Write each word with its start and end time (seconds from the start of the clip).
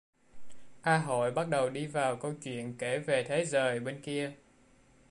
A 0.81 0.97
Hội 0.97 1.31
bắt 1.31 1.47
đầu 1.49 1.69
đi 1.69 1.87
vào 1.87 2.15
câu 2.15 2.33
chuyện 2.43 2.75
kể 2.77 2.99
về 2.99 3.25
thế 3.27 3.45
giời 3.45 3.79
bên 3.79 4.01
kia 4.01 4.33